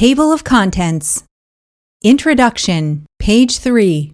Table 0.00 0.32
of 0.32 0.44
Contents 0.44 1.24
Introduction, 2.02 3.04
page 3.18 3.58
3. 3.58 4.10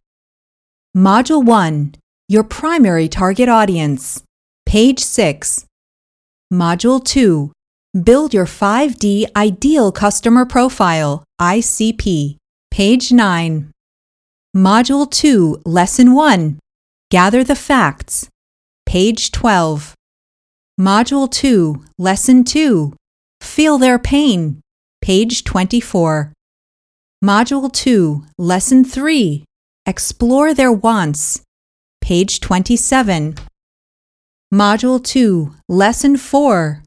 Module 0.96 1.44
1 1.44 1.94
Your 2.28 2.42
Primary 2.42 3.06
Target 3.06 3.48
Audience, 3.48 4.24
page 4.66 4.98
6. 4.98 5.64
Module 6.52 7.04
2 7.04 7.52
Build 8.02 8.34
Your 8.34 8.46
5D 8.46 9.26
Ideal 9.36 9.92
Customer 9.92 10.44
Profile, 10.44 11.22
ICP, 11.40 12.34
page 12.72 13.12
9. 13.12 13.70
Module 14.56 15.08
2, 15.08 15.62
Lesson 15.64 16.14
1 16.14 16.58
Gather 17.12 17.44
the 17.44 17.54
Facts, 17.54 18.28
page 18.86 19.30
12. 19.30 19.94
Module 20.80 21.30
2, 21.30 21.84
Lesson 21.96 22.42
2 22.42 22.92
Feel 23.40 23.78
Their 23.78 24.00
Pain, 24.00 24.60
page 25.00 25.44
24. 25.44 26.32
Module 27.24 27.72
2, 27.72 28.24
Lesson 28.38 28.84
3 28.84 29.44
Explore 29.86 30.52
Their 30.52 30.72
Wants, 30.72 31.42
page 32.00 32.40
27. 32.40 33.36
Module 34.52 35.02
2, 35.02 35.52
Lesson 35.68 36.16
4 36.16 36.82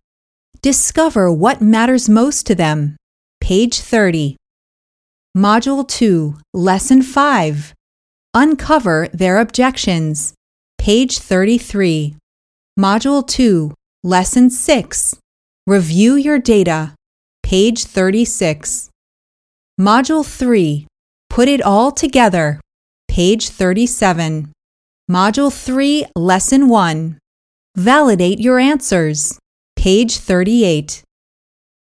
Discover 0.61 1.31
what 1.31 1.61
matters 1.61 2.09
most 2.09 2.45
to 2.47 2.55
them, 2.55 2.97
page 3.39 3.79
30. 3.79 4.35
Module 5.35 5.87
2, 5.87 6.35
Lesson 6.53 7.01
5 7.01 7.73
Uncover 8.33 9.07
Their 9.13 9.39
Objections, 9.39 10.33
page 10.77 11.17
33. 11.17 12.15
Module 12.77 13.25
2, 13.25 13.73
Lesson 14.03 14.49
6 14.49 15.15
Review 15.65 16.15
Your 16.15 16.39
Data, 16.39 16.93
page 17.49 17.85
36. 17.85 18.91
Module 19.81 20.23
3 20.23 20.85
Put 21.31 21.47
It 21.47 21.63
All 21.63 21.91
Together, 21.91 22.61
page 23.07 23.49
37. 23.49 24.51
Module 25.09 25.51
3, 25.51 26.05
Lesson 26.15 26.69
1 26.69 27.17
Validate 27.75 28.39
Your 28.39 28.59
Answers, 28.59 29.39
page 29.75 30.17
38. 30.17 31.01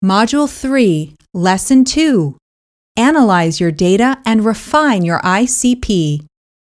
Module 0.04 0.48
3, 0.48 1.16
Lesson 1.34 1.84
2 1.84 2.36
Analyze 2.96 3.58
your 3.58 3.72
data 3.72 4.18
and 4.24 4.44
refine 4.44 5.04
your 5.04 5.18
ICP, 5.22 6.24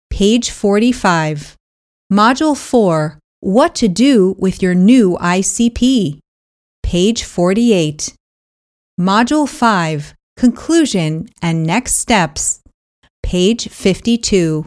page 0.09 0.51
45. 0.51 1.55
Module 2.11 2.57
4, 2.57 3.19
What 3.41 3.75
to 3.75 3.89
do 3.89 4.37
with 4.39 4.63
your 4.63 4.75
new 4.75 5.19
ICP, 5.21 6.21
page 6.83 7.25
48. 7.25 8.15
Module 9.01 9.49
5, 9.49 10.13
Conclusion 10.37 11.27
and 11.41 11.65
Next 11.67 11.95
Steps, 11.95 12.61
page 13.23 13.67
52. 13.71 14.67